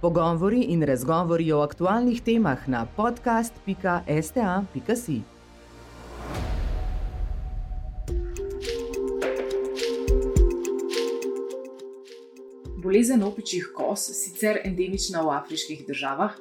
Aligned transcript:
Pogovori 0.00 0.72
in 0.72 0.82
razgovori 0.82 1.52
o 1.52 1.60
aktualnih 1.60 2.22
temah 2.24 2.68
na 2.68 2.86
podcast.sta.si. 2.96 5.20
Bolezen 12.82 13.22
opičjih 13.22 13.68
kos, 13.76 14.00
sicer 14.00 14.58
endemična 14.64 15.20
v 15.20 15.28
afriških 15.36 15.86
državah, 15.86 16.32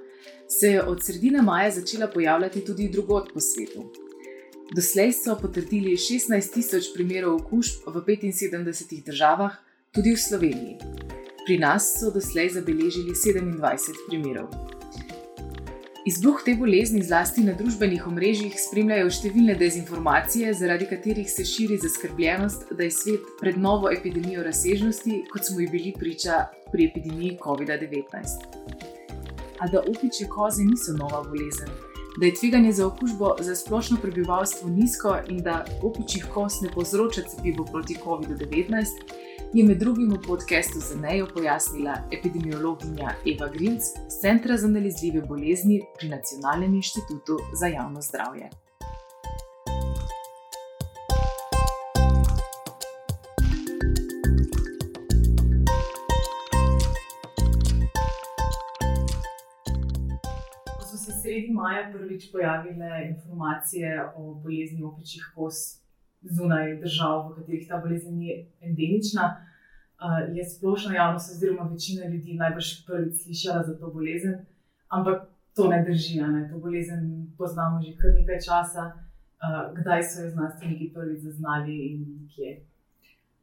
se 0.48 0.68
je 0.68 0.84
od 0.84 1.04
sredine 1.04 1.42
maja 1.42 1.72
začela 1.72 2.08
pojavljati 2.08 2.66
tudi 2.66 2.90
drugot 2.90 3.34
po 3.34 3.40
svetu. 3.40 3.92
Doslej 4.76 5.12
so 5.12 5.38
potrdili 5.42 5.98
16 5.98 6.54
tisoč 6.54 6.84
primerov 6.96 7.36
okužb 7.36 7.74
v 7.88 8.02
75 8.08 9.06
državah, 9.06 9.52
tudi 9.92 10.16
v 10.16 10.18
Sloveniji. 10.18 10.78
Pri 11.50 11.58
nas 11.58 11.96
so 11.98 12.12
doslej 12.14 12.52
zabeležili 12.54 13.10
27 13.18 13.96
primerov. 14.06 14.52
Izbruh 16.06 16.44
te 16.46 16.54
bolezni, 16.54 17.02
zlasti 17.02 17.42
na 17.42 17.56
družbenih 17.58 18.04
omrežjih, 18.06 18.54
spremljajo 18.54 19.08
številne 19.10 19.56
dezinformacije, 19.58 20.52
zaradi 20.54 20.86
katerih 20.92 21.26
se 21.26 21.42
širi 21.50 21.80
zaskrbljenost, 21.82 22.70
da 22.70 22.86
je 22.86 22.94
svet 22.94 23.32
pred 23.42 23.58
novo 23.58 23.90
epidemijo 23.90 24.46
razsežnosti, 24.46 25.24
kot 25.34 25.50
smo 25.50 25.64
ji 25.64 25.72
bili 25.74 25.94
priča 25.98 26.44
pri 26.70 26.86
epidemiji 26.92 27.40
COVID-19. 27.42 28.46
A 29.58 29.72
da 29.74 29.82
opičje 29.82 30.30
koze 30.30 30.62
niso 30.70 30.94
nova 31.02 31.24
bolezen, 31.32 31.74
da 32.20 32.30
je 32.30 32.36
tveganje 32.44 32.76
za 32.78 32.86
okužbo 32.92 33.40
za 33.42 33.56
splošno 33.58 33.98
prebivalstvo 34.06 34.70
nizko 34.70 35.18
in 35.34 35.42
da 35.42 35.64
opičjih 35.82 36.30
koz 36.30 36.62
ne 36.62 36.70
povzroča 36.78 37.26
cepivo 37.26 37.66
proti 37.74 37.98
COVID-19, 38.06 39.18
je 39.54 39.66
med 39.66 39.78
drugim 39.78 40.12
v 40.14 40.22
podkastu 40.28 40.80
za 40.80 40.96
nejo 41.02 41.28
pojasnila 41.34 41.94
epidemiologinja 42.12 43.10
Eva 43.26 43.48
Grinc 43.54 43.82
z 43.82 44.22
Centra 44.22 44.58
za 44.58 44.68
nalezljive 44.68 45.22
bolezni 45.22 45.82
pri 45.98 46.10
Nacionalnem 46.10 46.74
inštitutu 46.74 47.38
za 47.60 47.68
javno 47.68 48.02
zdravje. 48.02 48.50
Sredi 61.22 61.54
maja 61.54 61.92
prvič 61.94 62.32
pojavile 62.32 62.90
informacije 63.10 64.06
o 64.16 64.34
bolezni 64.34 64.84
opičjih 64.84 65.24
kost 65.36 65.80
zunaj 66.22 66.80
držav, 66.80 67.30
v 67.30 67.36
katerih 67.36 67.68
ta 67.68 67.78
bolezen 67.84 68.18
ni 68.18 68.46
endemična, 68.62 69.46
uh, 70.00 70.36
je 70.36 70.46
splošna 70.46 70.96
javnost, 70.96 71.32
oziroma 71.32 71.70
večina 71.72 72.08
ljudi 72.08 72.34
najbrž 72.34 72.86
prvič 72.86 73.14
slišala 73.24 73.64
za 73.64 73.80
to 73.80 73.92
bolezen, 73.94 74.46
ampak 74.88 75.28
to 75.56 75.68
ne 75.68 75.84
drži. 75.88 76.22
Ne? 76.22 76.50
To 76.52 76.60
bolezen 76.60 77.34
poznamo 77.38 77.82
že 77.82 77.98
kar 78.00 78.12
nekaj 78.20 78.40
časa. 78.40 78.84
Uh, 79.40 79.72
kdaj 79.78 80.04
so 80.04 80.22
jo 80.24 80.30
znanstveniki 80.30 80.92
prvič 80.94 81.20
zaznali 81.24 81.76
in 81.92 82.28
kje? 82.36 82.69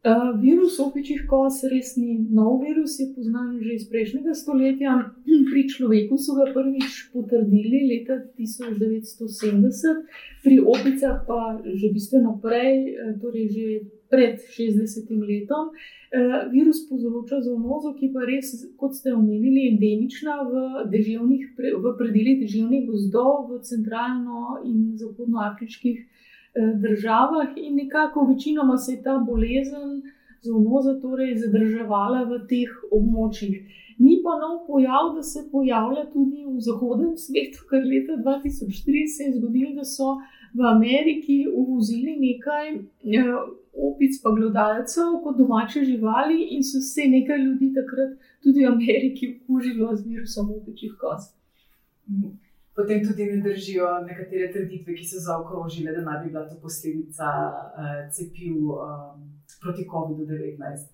Uh, 0.04 0.40
virus 0.40 0.76
opičjih 0.78 1.24
kos 1.26 1.64
res 1.66 1.96
ni 1.98 2.12
nov 2.30 2.60
virus, 2.62 2.92
je 3.00 3.08
poznan 3.14 3.56
že 3.58 3.72
iz 3.74 3.86
prejšnjega 3.90 4.34
stoletja. 4.38 4.92
Pri 5.50 5.62
človeku 5.72 6.18
so 6.20 6.36
ga 6.36 6.46
prvič 6.54 7.10
potrdili 7.10 7.80
leta 7.90 8.20
1970, 8.38 10.04
pri 10.46 10.56
opicah 10.62 11.24
pa 11.26 11.58
že 11.64 11.90
bistveno 11.90 12.36
prej, 12.38 12.94
torej 13.18 13.46
že 13.50 13.66
pred 14.06 14.38
60 14.38 15.10
letom. 15.26 15.74
Uh, 15.74 16.46
virus 16.54 16.86
povzroča 16.86 17.42
zoonozo, 17.42 17.96
ki 17.98 18.12
pa 18.14 18.22
res, 18.30 18.52
kot 18.78 18.94
ste 18.94 19.10
omenili, 19.10 19.72
endemična 19.74 20.44
v, 20.46 20.52
deževnih, 20.92 21.56
v 21.82 21.96
predeljih 21.98 22.44
deževnih 22.46 22.86
gozdov 22.86 23.50
v 23.50 23.58
centralno 23.66 24.62
in 24.62 24.94
zahodnoafriških 25.02 25.98
Eh, 25.98 26.15
državah, 26.82 27.56
in 27.56 27.74
nekako 27.76 28.26
večinoma 28.32 28.76
se 28.76 28.92
je 28.92 29.02
ta 29.02 29.18
bolezen, 29.18 30.02
zoonoza, 30.46 31.00
torej 31.00 31.36
zadrževala 31.42 32.24
v 32.30 32.40
teh 32.50 32.70
območjih. 32.92 33.82
Ni 33.98 34.18
pa 34.24 34.36
nov 34.40 34.66
pojav, 34.66 35.14
da 35.16 35.22
se 35.22 35.46
pojavlja 35.52 36.04
tudi 36.12 36.44
v 36.44 36.60
zahodnem 36.60 37.14
svetu, 37.16 37.64
ker 37.70 37.84
leta 37.84 38.18
2003 38.20 39.06
se 39.08 39.24
je 39.24 39.36
zgodilo, 39.38 39.72
da 39.78 39.84
so 39.88 40.18
v 40.56 40.66
Ameriki 40.68 41.38
uvozili 41.48 42.16
nekaj 42.20 42.74
eh, 42.74 43.32
opic, 43.88 44.20
pa 44.22 44.32
glodalcev 44.36 45.16
kot 45.24 45.40
domače 45.40 45.84
živali, 45.84 46.42
in 46.56 46.64
so 46.64 46.80
se 46.80 47.08
nekaj 47.08 47.40
ljudi 47.40 47.72
takrat 47.76 48.16
tudi 48.44 48.64
v 48.64 48.72
Ameriki 48.72 49.32
okužilo 49.36 49.96
z 49.96 50.06
virusom 50.10 50.52
opičjih 50.60 50.92
kost. 51.00 51.32
Potem 52.76 53.00
tudi 53.06 53.24
ne 53.24 53.38
držijo 53.42 53.86
nekatere 54.08 54.50
trditve, 54.52 54.94
ki 54.98 55.04
so 55.10 55.20
zaokrožile, 55.28 55.94
da 55.96 56.02
naj 56.08 56.18
bi 56.22 56.32
bila 56.32 56.42
to 56.48 56.58
posledica 56.64 57.28
uh, 57.48 58.02
cepiv 58.14 58.56
um, 58.74 59.22
proti 59.62 59.86
COVID-19. 59.92 60.84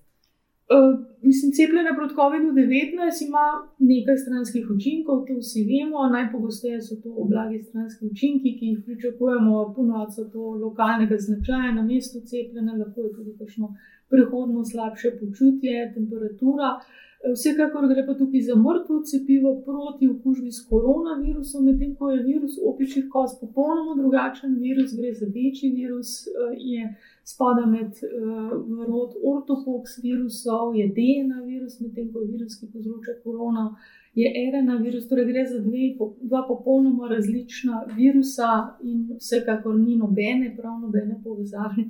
Uh, 0.73 0.93
mislim, 1.27 1.51
cepljenje 1.57 1.93
proti 1.99 2.15
COVID-19 2.21 3.27
ima 3.27 3.45
nekaj 3.91 4.17
stranskih 4.23 4.65
učinkov, 4.75 5.25
to 5.27 5.33
vsi 5.41 5.61
vemo. 5.71 6.07
Najpogosteje 6.15 6.79
so 6.87 6.95
to 7.03 7.11
blagi 7.33 7.59
stranski 7.67 8.01
učinki, 8.11 8.55
ki 8.57 8.65
jih 8.71 8.79
pričakujemo, 8.85 9.73
ponovadi 9.75 10.11
so 10.17 10.23
to 10.33 10.43
lokalnega 10.65 11.17
značaja, 11.27 11.75
na 11.77 11.83
mestu 11.91 12.17
cepljenja, 12.29 12.79
lahko 12.81 12.99
je 13.05 13.15
tudi 13.17 13.31
kakšno 13.39 13.67
prehodno 14.11 14.63
slabše 14.71 15.09
počutje, 15.19 15.91
temperatura. 15.97 16.69
Uh, 16.79 17.03
Vsekakor 17.23 17.87
gre 17.87 18.03
pa 18.07 18.13
tukaj 18.19 18.41
za 18.41 18.55
mrtvo 18.55 18.97
cepivo 19.09 19.51
proti 19.65 20.09
okužbi 20.13 20.51
s 20.51 20.65
koronavirusom, 20.69 21.65
medtem 21.65 21.95
ko 21.95 22.11
je 22.11 22.23
virus 22.23 22.57
opičjih 22.71 23.05
kost 23.13 23.39
popolnoma 23.41 23.95
drugačen. 24.01 24.57
Virus, 24.59 24.91
gre 24.99 25.13
za 25.13 25.27
večji 25.37 25.69
virus, 25.79 26.27
eh, 26.27 26.31
je 26.73 26.83
spada 27.23 27.65
med 27.65 27.91
uh, 28.03 28.51
rod 28.87 29.11
ortopoks 29.33 29.91
virusov, 30.03 30.75
je 30.75 30.87
DNA 30.97 31.39
virus, 31.45 31.79
medtem 31.79 32.11
ko 32.11 32.19
je 32.19 32.31
virus, 32.33 32.59
ki 32.59 32.67
povzroča 32.73 33.15
koronavirus 33.23 34.02
je 34.15 34.29
RNA 34.51 34.75
virus, 34.77 35.07
torej 35.09 35.25
gre 35.25 35.45
za 35.45 35.59
dve, 35.59 35.95
dva 36.21 36.45
popolnoma 36.47 37.07
različna 37.07 37.85
virusa 37.97 38.77
in 38.83 39.09
vsekakor 39.17 39.75
ni 39.75 39.95
nobene, 39.97 40.53
prav 40.57 40.79
nobene 40.79 41.17
povezave 41.23 41.83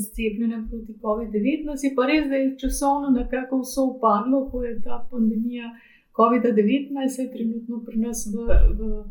z 0.00 0.04
cepljenjem 0.16 0.68
proti 0.70 0.92
COVID-19. 1.02 1.84
Je 1.84 1.94
pa 1.96 2.06
res, 2.06 2.28
da 2.28 2.36
je 2.36 2.56
časovno 2.58 3.10
nekako 3.10 3.60
vse 3.62 3.80
upadlo, 3.80 4.48
ko 4.50 4.64
je 4.64 4.80
ta 4.82 5.06
pandemija 5.10 5.70
COVID-19 6.18 7.32
trenutno 7.32 7.84
pri 7.86 7.98
nas 8.06 8.26
v. 8.34 8.46
v 8.78 9.04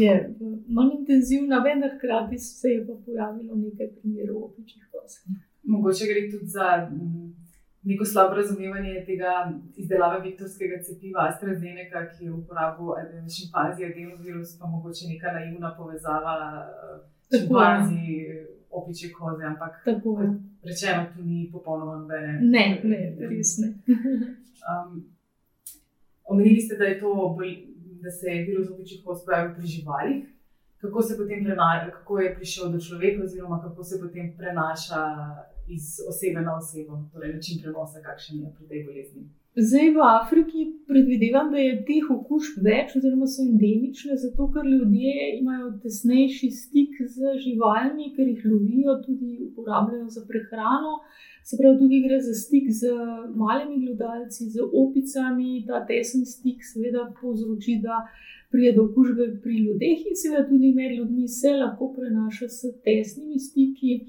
Je 0.00 0.12
manj 0.68 0.94
intenzivna, 0.98 1.58
vendar 1.60 1.90
hkrati 1.96 2.38
se 2.38 2.68
je 2.68 2.86
pa 2.86 2.94
pojavilo 3.06 3.54
nekaj 3.54 3.88
primerov 4.00 4.40
kost. 4.92 5.28
Mogoče 5.62 6.04
gre 6.08 6.22
tudi 6.30 6.46
za 6.46 6.88
neko 7.84 8.04
slabo 8.04 8.34
razumevanje 8.34 9.04
tega 9.06 9.52
izdelave 9.76 10.20
viktorskega 10.28 10.82
cepiva 10.82 11.28
AstraZeneca, 11.28 12.06
ki 12.12 12.24
je 12.24 12.30
v 12.30 12.38
uporabu 12.38 12.94
šimpanzija, 13.36 13.88
adenovirus, 13.88 14.58
pa 14.58 14.66
mogoče 14.66 15.08
neka 15.08 15.32
naivna 15.32 15.74
povezava 15.76 16.34
s 17.28 17.40
šimpanzi, 17.40 18.06
opiče 18.70 19.12
koze, 19.12 19.44
ampak 19.44 19.82
tako 19.84 20.20
je. 20.20 20.28
Rečeno, 20.64 21.06
tu 21.16 21.22
ni 21.22 21.48
popolnoma 21.52 21.96
nobene. 21.96 22.38
Ne, 22.42 22.80
ne, 22.84 23.00
res 23.28 23.58
ne. 23.58 23.68
um, 24.70 25.04
omenili 26.24 26.60
ste, 26.60 26.76
da, 26.76 26.88
to, 27.00 27.36
da 28.02 28.10
se 28.10 28.26
je 28.26 28.44
virus 28.44 28.70
opičih 28.70 29.02
koz 29.04 29.24
pojavil 29.26 29.54
pri 29.54 29.66
živalih. 29.66 30.24
Kako 30.80 31.02
se 31.02 31.16
potem 31.16 31.44
prenaša, 31.44 31.90
kako 31.90 32.18
je 32.20 32.34
prišel 32.34 32.72
do 32.72 32.80
človeka, 32.80 33.22
oziroma 33.24 33.60
kako 33.62 33.84
se 33.84 34.00
potem 34.00 34.32
prenaša 34.36 35.04
iz 35.68 36.00
osebe 36.08 36.40
na 36.40 36.56
osebo, 36.56 37.00
torej 37.12 37.34
način 37.34 37.62
prenosa, 37.62 38.02
kakšen 38.02 38.40
je 38.40 38.52
pri 38.58 38.68
tej 38.68 38.84
bolezni. 38.86 39.24
Zdaj 39.56 39.90
v 39.94 40.00
Afriki 40.02 40.62
predvidevam, 40.86 41.52
da 41.54 41.60
je 41.62 41.74
teh 41.86 42.06
okužb 42.10 42.56
več, 42.66 42.96
oziroma 42.98 43.28
so 43.30 43.44
endemične, 43.44 44.16
zato 44.18 44.48
ker 44.50 44.66
ljudje 44.66 45.28
imajo 45.36 45.68
tesnejši 45.84 46.50
stik 46.50 46.98
z 46.98 47.36
živalmi, 47.44 48.10
ker 48.16 48.26
jih 48.32 48.42
lovijo, 48.50 48.96
tudi 49.04 49.38
uporabljajo 49.52 50.08
za 50.16 50.24
prehrano. 50.26 50.96
Se 51.46 51.60
pravi, 51.60 51.78
tukaj 51.78 52.02
gre 52.08 52.18
za 52.26 52.34
stik 52.34 52.66
z 52.80 52.90
malimi 53.38 53.84
glodalci, 53.86 54.50
z 54.50 54.66
opicami. 54.82 55.62
Ta 55.68 55.84
tesen 55.86 56.26
stik, 56.26 56.66
seveda, 56.66 57.06
povzroči, 57.20 57.78
da 57.84 58.02
pride 58.50 58.74
do 58.74 58.88
okužbe 58.88 59.36
pri 59.42 59.60
ljudeh, 59.68 60.02
in 60.10 60.18
seveda 60.18 60.48
tudi 60.48 60.74
med 60.74 60.98
ljudmi 60.98 61.28
se 61.28 61.54
lahko 61.62 61.92
prenaša 61.94 62.48
s 62.48 62.74
tesnimi 62.82 63.38
stiki. 63.38 64.00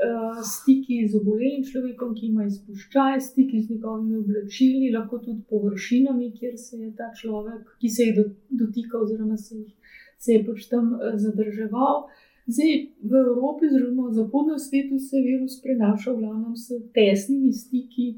Eh, 0.00 0.42
stiki 0.44 1.08
z 1.08 1.16
obolelim 1.20 1.60
človekom, 1.60 2.14
ki 2.16 2.30
ima 2.30 2.46
izpuščaj, 2.48 3.18
stiki 3.20 3.58
z 3.60 3.74
njegovimi 3.74 4.16
oblačili, 4.16 4.92
lahko 4.94 5.18
tudi 5.20 5.42
površinami, 5.50 6.30
kjer 6.38 6.54
se 6.56 6.78
je 6.78 6.88
ta 6.96 7.10
človek, 7.20 7.74
ki 7.82 7.88
se 7.96 8.06
jih 8.06 8.20
dotika, 8.62 8.96
oziroma 8.96 9.36
se, 9.36 9.58
jih, 9.58 9.98
se 10.16 10.32
je 10.32 10.44
pač 10.46 10.64
tam 10.70 10.94
eh, 10.94 11.18
zadrževal. 11.20 12.06
Zdaj, 12.48 12.72
v 13.10 13.20
Evropi, 13.26 13.68
zelo 13.74 14.06
v 14.06 14.14
zahodnem 14.16 14.58
svetu, 14.58 14.98
se 14.98 15.20
virus 15.20 15.60
prenaša 15.60 16.14
v 16.14 16.22
glavnem 16.22 16.56
s 16.56 16.80
tesnimi 16.96 17.52
stiki 17.52 18.08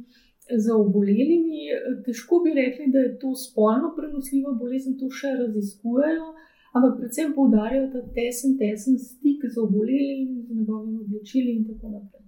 za 0.54 0.76
obolelimi. 0.78 1.66
Težko 2.06 2.44
bi 2.46 2.54
rekli, 2.62 2.92
da 2.94 3.02
je 3.08 3.16
to 3.18 3.34
spolno 3.34 3.90
prenosljiva 3.98 4.54
bolezen, 4.54 4.94
to 5.02 5.10
še 5.10 5.34
raziskujejo, 5.40 6.30
ampak 6.74 6.98
predvsem 6.98 7.32
poudarjajo 7.36 7.90
ta 7.92 8.02
tesen, 8.16 8.56
tesen 8.58 8.98
stik 8.98 9.44
z 9.54 9.56
obolelim, 9.60 10.42
z 10.46 10.56
njegovimi 10.58 10.98
oblačili 11.04 11.50
in 11.56 11.64
tako 11.68 11.88
naprej. 11.94 12.26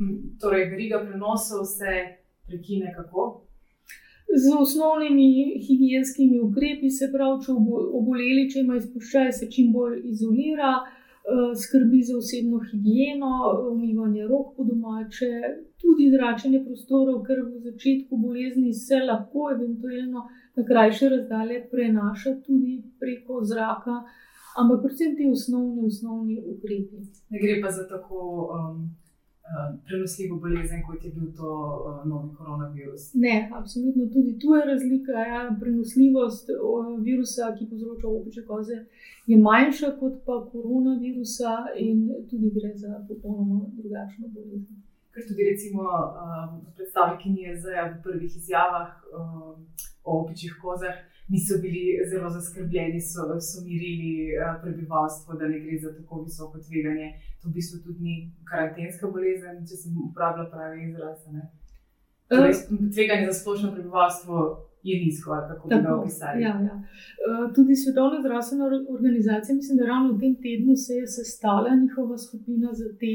Mm, 0.00 0.18
torej, 0.40 0.70
veriga 0.70 1.04
prenosov 1.06 1.64
se 1.64 1.90
prekine 2.46 2.94
kako? 2.96 3.46
Z 4.42 4.54
osnovnimi 4.60 5.58
higijenskimi 5.66 6.38
ukrepi, 6.40 6.90
se 6.90 7.10
pravi, 7.12 7.42
če 7.44 7.52
oboleli, 8.00 8.46
če 8.50 8.60
ima 8.60 8.76
izpuščaj, 8.78 9.32
se 9.32 9.50
čim 9.50 9.72
bolj 9.72 10.00
izolira. 10.12 10.72
Eh, 11.20 11.54
skrbi 11.62 12.02
za 12.02 12.14
osebno 12.16 12.58
higieno, 12.68 13.32
umivanje 13.72 14.22
rok 14.26 14.46
po 14.56 14.64
domače, 14.64 15.32
tudi 15.80 16.08
zračenje 16.14 16.62
prostorov, 16.64 17.18
ker 17.26 17.42
v 17.44 17.60
začetku 17.66 18.16
bolezni 18.16 18.72
se 18.72 19.02
lahko 19.10 19.50
eventualno 19.54 20.24
na 20.56 20.64
krajše 20.64 21.08
razdalje 21.08 21.66
prenaša 21.70 22.34
tudi 22.46 22.82
preko 23.00 23.44
zraka, 23.44 24.02
ampak 24.60 24.82
predvsem 24.82 25.16
ti 25.16 25.28
osnovni, 25.32 25.86
osnovni 25.86 26.42
ukrepi. 26.54 27.04
Ne 27.30 27.38
gre 27.42 27.60
pa 27.62 27.70
za 27.70 27.88
tako. 27.88 28.18
Um... 28.56 28.90
Eh, 29.50 29.78
prenosljivo 29.86 30.36
bolezen, 30.36 30.82
kot 30.86 31.04
je 31.04 31.10
bil 31.10 31.28
to 31.36 31.50
uh, 31.50 32.10
novi 32.10 32.28
koronavirus. 32.38 33.02
Ne, 33.14 33.50
absolutno 33.60 34.04
tudi 34.14 34.38
tu 34.38 34.48
je 34.54 34.62
razlika. 34.72 35.12
Ja. 35.32 35.56
Prenosljivost 35.60 36.46
virusa, 37.06 37.54
ki 37.58 37.66
povzroča 37.70 38.06
opiče 38.08 38.42
koze, 38.50 38.76
je 39.30 39.36
manjša 39.48 39.90
kot 40.00 40.14
pa 40.26 40.36
koronavirusa, 40.52 41.54
in 41.86 41.98
tudi 42.30 42.50
gre 42.56 42.70
za 42.82 42.92
popolnoma 43.08 43.60
drugačno 43.78 44.28
bolezen. 44.36 44.76
Ker 45.10 45.22
tudi, 45.28 45.42
recimo, 45.52 45.82
um, 45.82 46.60
predstavniki 46.76 47.32
NIEZ-a 47.34 47.88
v 47.92 48.02
prvih 48.04 48.36
izjavah 48.36 48.90
um, 49.10 49.66
o 50.04 50.20
opičjih 50.22 50.54
kozah 50.62 50.96
niso 51.30 51.58
bili 51.62 51.98
zelo 52.10 52.30
zaskrbljeni, 52.30 53.00
so, 53.00 53.26
so 53.38 53.64
mirili 53.66 54.30
uh, 54.34 54.54
prebivalstvo, 54.62 55.34
da 55.34 55.50
ne 55.50 55.58
gre 55.62 55.78
za 55.82 55.90
tako 55.96 56.22
visoko 56.26 56.58
tveganje 56.58 57.10
to 57.42 57.48
v 57.48 57.52
bistvu 57.52 57.80
tudi 57.84 58.00
ni 58.04 58.14
karantenska 58.44 59.08
bolezen, 59.08 59.62
če 59.68 59.76
se 59.76 59.92
uporablja 60.08 60.48
pravi 60.52 60.90
izraz. 60.90 61.22
Torej, 62.30 62.52
tveganje 62.94 63.30
za 63.30 63.36
splošno 63.40 63.72
prebivalstvo 63.74 64.42
je 64.84 64.96
nizko, 65.04 65.36
kako 65.48 65.68
bi 65.68 65.78
ga 65.86 65.94
opisali. 65.96 66.42
Ja, 66.42 66.54
ja. 66.68 66.76
Tudi 67.56 67.76
Svetovna 67.76 68.20
zdravstvena 68.20 68.68
organizacija, 68.96 69.56
mislim, 69.56 69.78
da 69.80 69.88
ravno 69.92 70.12
v 70.12 70.20
tem 70.20 70.34
tednu 70.44 70.76
se 70.76 71.00
je 71.00 71.06
sestala 71.16 71.76
njihova 71.82 72.18
skupina 72.18 72.74
za 72.80 72.92
te. 73.00 73.14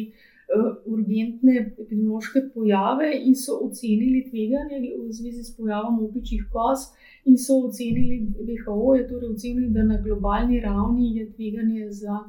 Urgentne 0.85 1.55
epidemiološke 1.61 2.41
pojave, 2.53 3.09
in 3.27 3.35
so 3.35 3.57
ocenili 3.65 4.25
tveganje 4.29 4.81
v 4.99 5.11
zvezi 5.11 5.43
s 5.43 5.55
pojavom 5.57 6.03
opičjih 6.05 6.43
koz, 6.53 6.89
in 7.25 7.37
so 7.37 7.57
ocenili, 7.67 8.19
WHO 8.37 8.95
je 8.95 9.07
torej 9.09 9.29
ocenil, 9.33 9.71
da 9.73 9.83
na 9.83 9.97
globalni 10.01 10.59
ravni 10.59 11.17
je 11.17 11.31
tveganje 11.33 11.89
za 11.91 12.19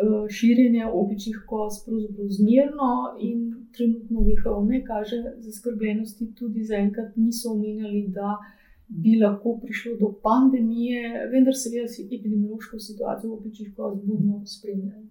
Eh, 0.00 0.28
širjenje 0.36 0.84
opičjih 1.00 1.38
koz 1.50 1.72
pravzaprav 1.84 2.28
zmerno 2.38 2.90
in 3.28 3.40
trenutno 3.76 4.20
WHO 4.20 4.64
ne 4.64 4.84
kaže 4.84 5.16
zaskrbljenosti, 5.46 6.34
tudi 6.34 6.64
zaenkrat 6.64 7.16
niso 7.16 7.52
omenjali, 7.52 8.02
da 8.08 8.28
bi 8.88 9.12
lahko 9.22 9.58
prišlo 9.62 9.92
do 10.02 10.08
pandemije, 10.22 11.02
vendar 11.32 11.54
seveda 11.62 11.88
si 11.88 12.06
epidemiološko 12.06 12.78
situacijo 12.78 13.34
opičjih 13.34 13.74
koz 13.76 13.98
budno 14.04 14.42
spremljajo. 14.46 15.06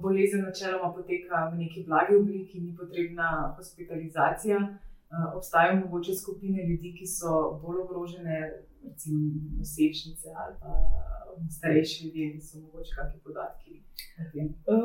Bolezen 0.00 0.42
načeloma 0.42 0.92
poteka 0.94 1.50
v 1.52 1.58
neki 1.58 1.84
blagi 1.86 2.16
obliki, 2.16 2.60
ni 2.60 2.76
potrebna 2.76 3.54
hospitalizacija. 3.56 4.58
Obstajajo 5.36 5.80
mogoče 5.80 6.14
skupine 6.14 6.66
ljudi, 6.68 6.94
ki 6.98 7.06
so 7.06 7.58
bolj 7.62 7.80
ogrožene, 7.84 8.38
recimo 8.84 9.18
nosečnice 9.58 10.28
ali 10.42 10.54
pa 10.60 10.70
starejši 11.56 12.04
ljudje, 12.04 12.32
ki 12.32 12.40
so 12.40 12.60
morda 12.60 12.90
kakšni 12.96 13.20
podatki. 13.26 13.72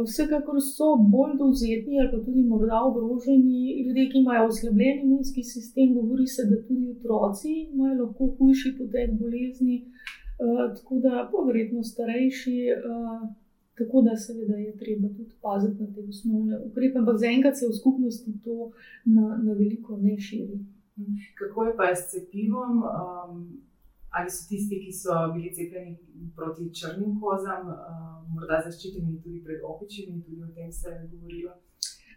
Vsekakor 0.06 0.57
so 0.75 0.88
bolj 1.15 1.33
dovzetni 1.42 2.00
ali 2.00 2.12
pa 2.13 2.19
tudi 2.25 2.44
morda 2.51 2.80
ogroženi 2.89 3.62
ljudje, 3.85 4.09
ki 4.12 4.18
imajo 4.24 4.47
oslabljen 4.51 5.03
imunski 5.06 5.44
sistem. 5.44 5.94
Govori 6.00 6.27
se, 6.27 6.47
da 6.51 6.57
tudi 6.68 6.89
otroci 6.95 7.53
imajo 7.74 8.00
lahko 8.03 8.31
hujši 8.38 8.75
potek 8.80 9.13
bolezni, 9.21 9.75
tako 10.77 11.00
da 11.06 11.30
pa 11.31 11.45
verjetno 11.47 11.83
starejši. 11.83 12.57
Eh, 12.69 13.38
tako 13.79 14.01
da, 14.07 14.15
seveda, 14.25 14.57
je 14.57 14.73
treba 14.77 15.07
tudi 15.17 15.33
paziti 15.41 15.83
na 15.83 15.87
te 15.93 16.01
osnovne 16.09 16.59
ukrepe, 16.67 16.99
ampak 17.01 17.17
zaenkrat 17.23 17.55
se 17.57 17.67
v 17.67 17.77
skupnosti 17.79 18.31
to 18.45 18.71
na, 19.15 19.25
na 19.45 19.53
veliko 19.61 19.97
ne 19.97 20.15
širi. 20.27 20.59
Kako 21.39 21.65
je 21.65 21.73
pa 21.79 21.95
s 21.95 22.11
cepivom? 22.11 22.83
Um, 22.83 23.35
ali 24.09 24.29
so 24.29 24.47
tisti, 24.49 24.81
ki 24.83 24.91
so 25.01 25.13
bili 25.33 25.53
cepljeni 25.55 25.97
proti 26.35 26.73
črnim 26.79 27.19
kozam, 27.21 27.67
uh, 27.67 27.77
morda 28.33 28.61
zaščiteni 28.65 29.21
tudi 29.23 29.43
pred 29.45 29.59
opičjimi, 29.71 30.23
tudi 30.25 30.43
o 30.43 30.51
tem 30.55 30.71
se 30.71 30.89
je 30.89 31.07
govorilo. 31.11 31.53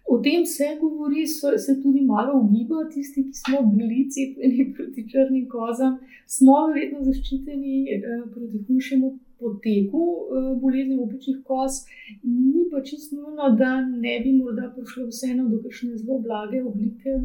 O 0.05 0.19
tem 0.19 0.45
se 0.45 0.67
govori, 0.81 1.27
so, 1.27 1.59
se 1.59 1.81
tudi 1.83 2.01
malo 2.01 2.41
ugiba, 2.41 2.89
tisti, 2.93 3.23
ki 3.29 3.35
smo 3.43 3.63
bili 3.75 4.09
cepljeni 4.11 4.65
proti 4.77 5.09
črnim 5.11 5.49
kozam, 5.49 5.99
smo 6.27 6.67
verjetno 6.73 7.05
zaščiteni 7.07 7.77
eh, 7.97 8.25
proti 8.35 8.65
hujšemu 8.67 9.13
poteku 9.43 10.03
eh, 10.03 10.49
bolezni 10.63 10.99
opičjih 11.05 11.39
koz. 11.47 11.83
Ni 12.23 12.67
pa 12.71 12.83
čisto 12.83 13.17
nujno, 13.17 13.55
da 13.59 13.81
ne 13.81 14.19
bi 14.25 14.35
morda 14.41 14.73
prišlo 14.77 15.07
vseeno 15.11 15.49
do 15.49 15.63
kakšne 15.63 15.97
zelo 15.97 16.19
blage 16.27 16.63
oblike 16.63 17.19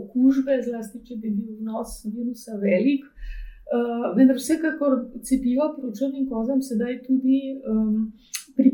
okužbe, 0.00 0.60
zlasti 0.66 1.04
če 1.06 1.16
bi 1.22 1.30
bil 1.30 1.60
vnos 1.60 2.02
virusa 2.14 2.58
velik. 2.62 3.06
Uh, 3.68 4.14
vendar 4.16 4.38
vsekakor 4.38 4.94
cepiva 5.28 5.66
proti 5.76 5.98
črnim 5.98 6.24
kozam 6.30 6.62
sedaj 6.64 7.02
tudi 7.04 7.40
um, 7.68 8.06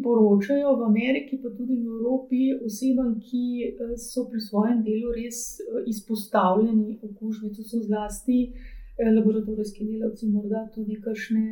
priporočajo 0.05 0.77
v 0.77 0.83
Ameriki, 0.85 1.41
pa 1.41 1.49
tudi 1.49 1.81
v 1.81 1.89
Evropi, 1.97 2.53
osebam, 2.61 3.17
ki 3.25 3.45
uh, 3.73 3.97
so 3.97 4.29
pri 4.29 4.41
svojem 4.41 4.85
delu 4.85 5.17
res 5.17 5.57
uh, 5.65 5.81
izpostavljeni 5.89 7.01
okužbi. 7.01 7.55
To 7.57 7.65
so 7.65 7.81
zlasti 7.81 8.53
Eh, 8.97 9.11
laboratorijski 9.17 9.85
delavci, 9.91 10.27
morda 10.31 10.61
tudi 10.75 10.95
kakšne 11.07 11.45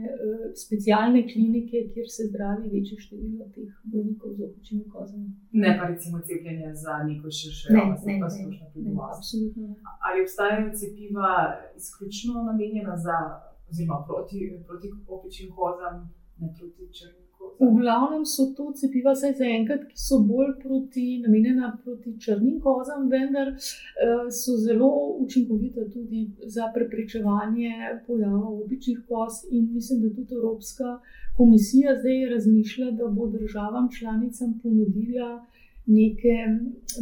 specialne 0.65 1.23
klinike, 1.31 1.79
kjer 1.93 2.07
se 2.17 2.23
zdravi 2.31 2.69
večje 2.75 2.99
število 3.05 3.47
teh 3.55 3.73
bolnikov 3.93 4.31
z 4.37 4.45
opičjimi 4.49 4.85
kozami. 4.93 5.29
Ne 5.63 5.73
pa 5.79 5.89
recimo 5.93 6.21
cepljenje 6.29 6.69
za 6.85 6.95
neko 7.09 7.31
širše 7.39 7.67
prebivalstvo. 8.75 9.39
Ali 10.07 10.23
obstajajo 10.25 10.71
cepiva 10.81 11.33
izključno 11.81 12.45
namenjena 12.51 12.95
za, 13.07 13.19
oziroma 13.71 13.99
proti, 14.09 14.39
proti 14.67 14.87
opičjim 15.17 15.51
kozam, 15.57 15.97
ne 16.41 16.49
proti 16.57 16.83
črnim? 16.97 17.22
V 17.61 17.81
glavnem 17.81 18.25
so 18.27 18.47
to 18.57 18.73
cepiva, 18.75 19.15
saj 19.15 19.35
zaenkrat, 19.39 19.85
ki 19.91 19.99
so 19.99 20.19
bolj 20.27 20.55
proti, 20.63 21.07
namenjena 21.23 21.71
proti 21.85 22.15
črnim 22.21 22.59
kozam, 22.61 23.09
vendar 23.13 23.53
uh, 23.53 24.27
so 24.31 24.57
zelo 24.65 24.91
učinkovita 25.25 25.87
tudi 25.93 26.27
za 26.47 26.71
preprečevanje 26.75 28.01
pojava 28.07 28.49
običajnih 28.65 29.05
koz. 29.09 29.45
In 29.51 29.69
mislim, 29.75 30.03
da 30.03 30.15
tudi 30.15 30.35
Evropska 30.35 30.99
komisija 31.37 31.99
zdaj 32.01 32.27
razmišlja, 32.35 32.91
da 32.91 33.09
bo 33.09 33.27
državam 33.27 33.89
članicam 33.99 34.59
ponudila 34.63 35.47
neke 35.87 36.35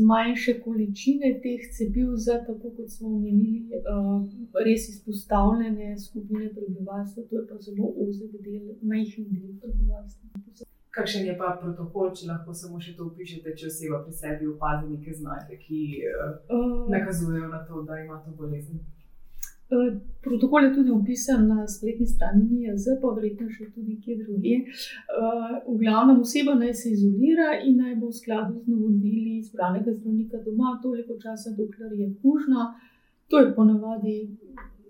manjše 0.00 0.60
količine 0.64 1.40
teh 1.42 1.60
cepiv 1.76 2.14
za, 2.16 2.38
tako 2.46 2.70
kot 2.76 2.88
smo 2.90 3.08
omenili, 3.08 3.68
uh, 3.76 4.24
res 4.64 4.88
izpostavljene 4.88 5.98
skupine 5.98 6.48
prebivalstva, 6.54 7.22
to 7.30 7.36
je 7.36 7.46
pa 7.48 7.58
zelo 7.60 7.92
ozek 8.08 8.32
del, 8.44 8.74
majhen 8.82 9.26
del 9.34 9.52
prebivalstva. 9.62 10.30
Kakšen 10.90 11.26
je 11.26 11.36
pa 11.38 11.52
protokol, 11.60 12.08
če 12.16 12.26
lahko 12.32 12.54
samo 12.54 12.80
še 12.80 12.96
to 12.96 13.06
opišete, 13.12 13.52
če 13.58 13.68
oseba 13.68 14.00
pri 14.06 14.14
sebi 14.22 14.48
opazi 14.50 14.88
neke 14.90 15.12
znake, 15.14 15.60
ki 15.66 15.82
uh, 16.08 16.88
nakazujejo 16.90 17.52
na 17.52 17.60
to, 17.68 17.84
da 17.86 18.00
ima 18.00 18.18
to 18.24 18.34
bolezen? 18.38 18.80
Eh, 19.70 20.00
protokol 20.22 20.64
je 20.64 20.74
tudi 20.74 20.90
upisan 20.90 21.48
na 21.48 21.66
spletni 21.68 22.06
strani 22.06 22.42
NIAZ, 22.50 22.86
pa 23.02 23.12
verjetno 23.14 23.46
še 23.54 23.68
tudi 23.74 24.00
kje 24.02 24.16
drugje. 24.22 24.56
Eh, 24.58 25.52
v 25.68 25.76
glavnem 25.78 26.18
oseba 26.24 26.56
naj 26.58 26.74
se 26.74 26.90
izolira 26.90 27.52
in 27.62 27.76
naj 27.78 27.94
bo 28.00 28.08
v 28.10 28.16
skladu 28.18 28.58
z 28.64 28.72
navodili 28.72 29.36
izbranega 29.38 29.94
zdravnika 29.94 30.42
doma 30.46 30.72
toliko 30.82 31.14
časa, 31.22 31.54
dokler 31.58 31.92
je 32.00 32.08
kužna. 32.22 32.72
To 33.30 33.38
je 33.38 33.52
ponavadi 33.54 34.16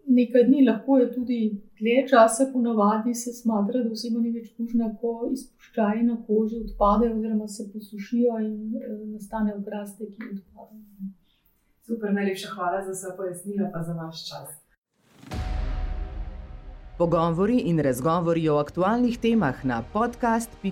nekaj 0.06 0.46
dni, 0.48 0.64
lahko 0.68 0.96
je 0.98 1.10
tudi 1.12 1.40
dlje 1.78 2.06
časa, 2.08 2.48
ponavadi 2.52 3.14
se 3.14 3.34
smatra, 3.36 3.82
da 3.84 3.92
oseba 3.92 4.24
ni 4.24 4.32
več 4.32 4.48
kužna, 4.56 4.88
ko 5.02 5.28
izpuščaji 5.28 6.08
na 6.08 6.16
koži 6.26 6.62
odpadejo 6.64 7.18
oziroma 7.18 7.48
se 7.48 7.68
posušijo 7.74 8.40
in 8.46 8.80
eh, 8.80 8.96
nastane 9.12 9.54
obraste, 9.60 10.08
ki 10.08 10.32
odpadajo. 10.32 11.12
Super, 11.84 12.16
najlepša 12.16 12.56
hvala 12.56 12.82
za 12.88 12.96
vse 12.96 13.16
pojasnila, 13.20 13.70
pa 13.76 13.84
za 13.84 13.92
vaš 14.00 14.24
čas. 14.30 14.69
Pogovori 17.00 17.72
in 17.72 17.80
razgovori 17.80 18.44
o 18.48 18.58
aktualnih 18.60 19.16
temah 19.18 19.64
na 19.64 19.80
podcast.sta.si. 19.92 20.70